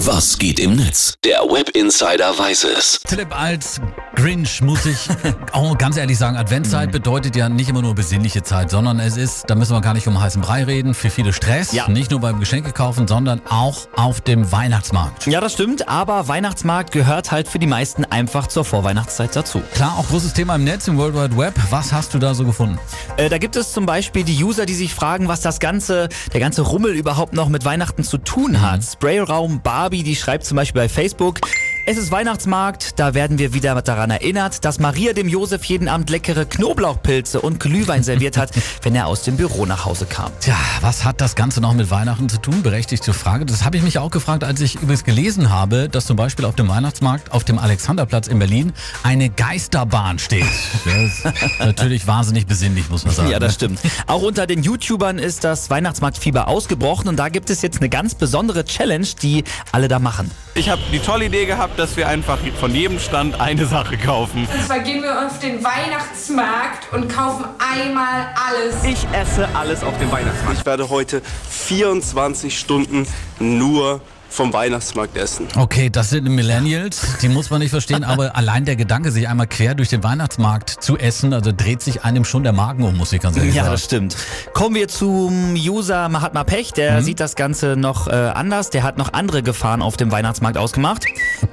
Was 0.00 0.38
geht 0.38 0.60
im 0.60 0.76
Netz? 0.76 1.14
Der 1.24 1.38
Web 1.40 1.70
Insider 1.70 2.38
weiß 2.38 2.64
es. 2.64 3.00
Philipp, 3.06 3.34
als 3.34 3.80
Grinch 4.14 4.60
muss 4.60 4.84
ich 4.84 5.08
auch 5.52 5.76
ganz 5.78 5.96
ehrlich 5.96 6.18
sagen, 6.18 6.36
Adventszeit 6.36 6.92
bedeutet 6.92 7.34
ja 7.34 7.48
nicht 7.48 7.70
immer 7.70 7.80
nur 7.80 7.94
besinnliche 7.94 8.42
Zeit, 8.42 8.70
sondern 8.70 9.00
es 9.00 9.16
ist, 9.16 9.44
da 9.48 9.54
müssen 9.54 9.74
wir 9.74 9.80
gar 9.80 9.94
nicht 9.94 10.06
um 10.06 10.20
heißen 10.20 10.42
Brei 10.42 10.64
reden, 10.64 10.92
für 10.92 11.08
viele 11.08 11.32
Stress. 11.32 11.72
Ja. 11.72 11.88
Nicht 11.88 12.10
nur 12.10 12.20
beim 12.20 12.40
Geschenke 12.40 12.72
kaufen, 12.72 13.08
sondern 13.08 13.40
auch 13.48 13.88
auf 13.94 14.20
dem 14.20 14.52
Weihnachtsmarkt. 14.52 15.26
Ja, 15.26 15.40
das 15.40 15.54
stimmt, 15.54 15.88
aber 15.88 16.28
Weihnachtsmarkt 16.28 16.92
gehört 16.92 17.30
halt 17.30 17.48
für 17.48 17.58
die 17.58 17.66
meisten 17.66 18.04
einfach 18.04 18.46
zur 18.48 18.64
Vorweihnachtszeit 18.66 19.34
dazu. 19.34 19.62
Klar, 19.74 19.96
auch 19.98 20.08
großes 20.08 20.34
Thema 20.34 20.56
im 20.56 20.64
Netz, 20.64 20.88
im 20.88 20.98
World 20.98 21.14
Wide 21.14 21.36
Web. 21.38 21.54
Was 21.70 21.92
hast 21.92 22.12
du 22.12 22.18
da 22.18 22.34
so 22.34 22.44
gefunden? 22.44 22.78
Äh, 23.16 23.28
da 23.30 23.38
gibt 23.38 23.56
es 23.56 23.72
zum 23.72 23.86
Beispiel 23.86 24.24
die 24.24 24.42
User, 24.42 24.66
die 24.66 24.74
sich 24.74 24.94
fragen, 24.94 25.28
was 25.28 25.40
das 25.40 25.58
ganze, 25.58 26.08
der 26.32 26.40
ganze 26.40 26.62
Rummel 26.62 26.92
überhaupt 26.92 27.32
noch 27.32 27.48
mit 27.48 27.64
Weihnachten 27.64 28.02
zu 28.04 28.18
tun 28.18 28.60
hat. 28.60 28.82
Sprayraum 28.82 29.60
Barbie, 29.86 30.02
die 30.02 30.16
schreibt 30.16 30.44
zum 30.44 30.56
Beispiel 30.56 30.82
bei 30.82 30.88
Facebook, 30.88 31.38
es 31.88 31.98
ist 31.98 32.10
Weihnachtsmarkt, 32.10 32.98
da 32.98 33.14
werden 33.14 33.38
wir 33.38 33.54
wieder 33.54 33.80
daran 33.80 34.10
erinnert, 34.10 34.64
dass 34.64 34.80
Maria 34.80 35.12
dem 35.12 35.28
Josef 35.28 35.64
jeden 35.66 35.86
Abend 35.86 36.10
leckere 36.10 36.44
Knoblauchpilze 36.44 37.40
und 37.40 37.60
Glühwein 37.60 38.02
serviert 38.02 38.36
hat, 38.36 38.50
wenn 38.82 38.96
er 38.96 39.06
aus 39.06 39.22
dem 39.22 39.36
Büro 39.36 39.66
nach 39.66 39.84
Hause 39.84 40.04
kam. 40.04 40.32
Tja, 40.40 40.56
was 40.80 41.04
hat 41.04 41.20
das 41.20 41.36
Ganze 41.36 41.60
noch 41.60 41.74
mit 41.74 41.88
Weihnachten 41.88 42.28
zu 42.28 42.38
tun? 42.38 42.62
Berechtigte 42.62 43.14
Frage. 43.14 43.46
Das 43.46 43.64
habe 43.64 43.76
ich 43.76 43.84
mich 43.84 44.00
auch 44.00 44.10
gefragt, 44.10 44.42
als 44.42 44.60
ich 44.60 44.74
übrigens 44.74 45.04
gelesen 45.04 45.50
habe, 45.50 45.88
dass 45.88 46.06
zum 46.06 46.16
Beispiel 46.16 46.44
auf 46.44 46.56
dem 46.56 46.68
Weihnachtsmarkt 46.68 47.30
auf 47.30 47.44
dem 47.44 47.56
Alexanderplatz 47.56 48.26
in 48.26 48.40
Berlin 48.40 48.72
eine 49.04 49.30
Geisterbahn 49.30 50.18
steht. 50.18 50.44
Das 50.86 51.24
ist 51.24 51.58
natürlich 51.58 52.06
wahnsinnig 52.06 52.46
besinnlich, 52.46 52.88
muss 52.90 53.04
man 53.04 53.14
sagen. 53.14 53.30
Ja, 53.30 53.38
das 53.38 53.52
ne? 53.52 53.54
stimmt. 53.54 53.80
Auch 54.06 54.22
unter 54.22 54.46
den 54.46 54.62
YouTubern 54.62 55.18
ist 55.18 55.44
das 55.44 55.68
Weihnachtsmarktfieber 55.68 56.48
ausgebrochen 56.48 57.08
und 57.08 57.16
da 57.16 57.28
gibt 57.28 57.50
es 57.50 57.62
jetzt 57.62 57.78
eine 57.78 57.88
ganz 57.88 58.14
besondere 58.14 58.64
Challenge, 58.64 59.06
die 59.22 59.44
alle 59.72 59.88
da 59.88 59.98
machen. 59.98 60.30
Ich 60.56 60.70
habe 60.70 60.80
die 60.90 61.00
tolle 61.00 61.26
Idee 61.26 61.44
gehabt, 61.44 61.78
dass 61.78 61.98
wir 61.98 62.08
einfach 62.08 62.38
von 62.58 62.74
jedem 62.74 62.98
Stand 62.98 63.38
eine 63.38 63.66
Sache 63.66 63.98
kaufen. 63.98 64.48
Und 64.50 64.64
zwar 64.64 64.78
gehen 64.78 65.02
wir 65.02 65.26
auf 65.26 65.38
den 65.38 65.62
Weihnachtsmarkt 65.62 66.94
und 66.94 67.12
kaufen 67.12 67.44
einmal 67.58 68.28
alles. 68.34 68.82
Ich 68.82 69.06
esse 69.12 69.46
alles 69.54 69.84
auf 69.84 69.98
dem 69.98 70.10
Weihnachtsmarkt. 70.10 70.60
Ich 70.60 70.64
werde 70.64 70.88
heute 70.88 71.20
24 71.50 72.58
Stunden 72.58 73.06
nur 73.38 74.00
vom 74.36 74.52
Weihnachtsmarkt 74.52 75.16
essen. 75.16 75.48
Okay, 75.56 75.88
das 75.90 76.10
sind 76.10 76.28
Millennials, 76.28 77.18
die 77.22 77.28
muss 77.28 77.48
man 77.50 77.60
nicht 77.60 77.70
verstehen, 77.70 78.04
aber 78.04 78.36
allein 78.36 78.64
der 78.66 78.76
Gedanke, 78.76 79.10
sich 79.10 79.26
einmal 79.28 79.46
quer 79.46 79.74
durch 79.74 79.88
den 79.88 80.04
Weihnachtsmarkt 80.04 80.70
zu 80.82 80.98
essen, 80.98 81.32
also 81.32 81.52
dreht 81.56 81.80
sich 81.80 82.04
einem 82.04 82.24
schon 82.24 82.42
der 82.42 82.52
Magen 82.52 82.84
um, 82.84 82.96
muss 82.96 83.12
ich 83.12 83.20
ganz 83.22 83.36
ehrlich 83.38 83.54
Ja, 83.54 83.62
sagen. 83.64 83.72
das 83.74 83.84
stimmt. 83.84 84.16
Kommen 84.52 84.74
wir 84.74 84.88
zum 84.88 85.54
User 85.54 86.08
Mahatma 86.10 86.44
Pech. 86.44 86.72
Der 86.72 87.02
sieht 87.02 87.18
das 87.18 87.34
Ganze 87.34 87.76
noch 87.76 88.08
äh, 88.08 88.10
anders. 88.12 88.68
Der 88.70 88.82
hat 88.82 88.98
noch 88.98 89.14
andere 89.14 89.42
Gefahren 89.42 89.80
auf 89.80 89.96
dem 89.96 90.12
Weihnachtsmarkt 90.12 90.58
ausgemacht. 90.58 91.04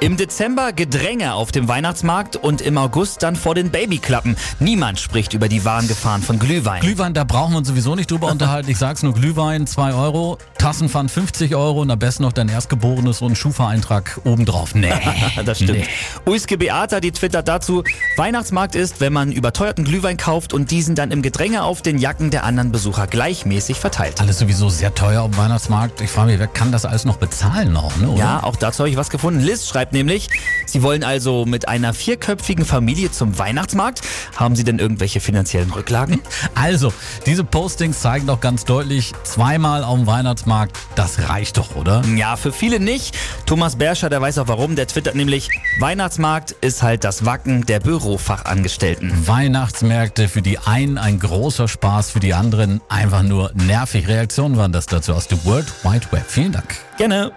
Im 0.00 0.16
Dezember 0.16 0.72
Gedränge 0.72 1.34
auf 1.34 1.52
dem 1.52 1.68
Weihnachtsmarkt 1.68 2.36
und 2.36 2.60
im 2.60 2.78
August 2.78 3.22
dann 3.22 3.36
vor 3.36 3.54
den 3.54 3.70
Babyklappen. 3.70 4.36
Niemand 4.60 5.00
spricht 5.00 5.34
über 5.34 5.48
die 5.48 5.64
wahren 5.64 5.88
Gefahren 5.88 6.22
von 6.22 6.38
Glühwein. 6.38 6.80
Glühwein, 6.80 7.14
da 7.14 7.24
brauchen 7.24 7.52
wir 7.52 7.58
uns 7.58 7.68
sowieso 7.68 7.94
nicht 7.94 8.10
drüber 8.10 8.30
unterhalten. 8.30 8.70
Ich 8.70 8.78
sag's 8.78 9.02
nur, 9.02 9.14
Glühwein 9.14 9.66
2 9.66 9.94
Euro, 9.94 10.38
Tassenpfand 10.58 11.10
50 11.10 11.54
Euro 11.56 11.82
und 11.82 11.90
am 11.90 11.98
besten 11.98 12.22
noch 12.22 12.32
dein 12.32 12.48
Erstgeborenes 12.48 13.22
und 13.22 13.32
ein 13.32 13.36
Schufa-Eintrag 13.36 14.20
obendrauf. 14.24 14.74
Nee. 14.74 14.92
Das 15.44 15.58
stimmt. 15.58 15.78
Nee. 15.78 15.86
Uiske 16.26 16.58
Beata, 16.58 17.00
die 17.00 17.12
twittert 17.12 17.48
dazu, 17.48 17.84
Weihnachtsmarkt 18.16 18.74
ist, 18.74 19.00
wenn 19.00 19.12
man 19.12 19.30
überteuerten 19.32 19.84
Glühwein 19.84 20.16
kauft 20.16 20.52
und 20.52 20.70
diesen 20.70 20.94
dann 20.94 21.10
im 21.10 21.22
Gedränge 21.22 21.62
auf 21.62 21.80
den 21.80 21.98
Jacken 21.98 22.30
der 22.30 22.44
anderen 22.44 22.72
Besucher 22.72 23.06
gleichmäßig 23.06 23.78
verteilt. 23.78 24.20
Alles 24.20 24.38
sowieso 24.38 24.68
sehr 24.68 24.94
teuer 24.94 25.22
auf 25.22 25.30
dem 25.30 25.38
Weihnachtsmarkt. 25.38 26.00
Ich 26.00 26.10
frage 26.10 26.32
mich, 26.32 26.38
wer 26.38 26.46
kann 26.46 26.72
das 26.72 26.84
alles 26.84 27.04
noch 27.04 27.16
bezahlen 27.16 27.72
noch, 27.72 27.96
ne? 27.96 28.14
Ja, 28.16 28.42
auch 28.42 28.56
dazu 28.56 28.80
habe 28.80 28.90
ich 28.90 28.96
was 28.96 29.10
gefunden. 29.10 29.40
Liz 29.40 29.67
schreibt 29.68 29.92
nämlich, 29.92 30.28
Sie 30.66 30.82
wollen 30.82 31.04
also 31.04 31.46
mit 31.46 31.68
einer 31.68 31.94
vierköpfigen 31.94 32.64
Familie 32.64 33.10
zum 33.10 33.38
Weihnachtsmarkt. 33.38 34.00
Haben 34.36 34.56
Sie 34.56 34.64
denn 34.64 34.78
irgendwelche 34.78 35.20
finanziellen 35.20 35.70
Rücklagen? 35.70 36.20
Also, 36.54 36.92
diese 37.26 37.44
Postings 37.44 38.00
zeigen 38.00 38.26
doch 38.26 38.40
ganz 38.40 38.64
deutlich, 38.64 39.12
zweimal 39.24 39.84
auf 39.84 39.96
dem 39.96 40.06
Weihnachtsmarkt, 40.06 40.76
das 40.94 41.28
reicht 41.28 41.56
doch, 41.56 41.76
oder? 41.76 42.02
Ja, 42.16 42.36
für 42.36 42.52
viele 42.52 42.80
nicht. 42.80 43.16
Thomas 43.46 43.76
Berscher, 43.76 44.10
der 44.10 44.20
weiß 44.20 44.38
auch 44.38 44.48
warum. 44.48 44.76
Der 44.76 44.86
twittert 44.86 45.14
nämlich, 45.14 45.48
Weihnachtsmarkt 45.78 46.52
ist 46.52 46.82
halt 46.82 47.04
das 47.04 47.24
Wacken 47.24 47.66
der 47.66 47.80
Bürofachangestellten. 47.80 49.26
Weihnachtsmärkte 49.26 50.28
für 50.28 50.42
die 50.42 50.58
einen 50.58 50.98
ein 50.98 51.18
großer 51.18 51.68
Spaß, 51.68 52.10
für 52.10 52.20
die 52.20 52.34
anderen 52.34 52.80
einfach 52.88 53.22
nur 53.22 53.50
nervig. 53.54 54.08
Reaktionen 54.08 54.56
waren 54.56 54.72
das 54.72 54.86
dazu 54.86 55.14
aus 55.14 55.28
dem 55.28 55.44
World 55.44 55.66
Wide 55.84 56.06
Web. 56.10 56.24
Vielen 56.28 56.52
Dank. 56.52 56.76
Gerne. 56.96 57.32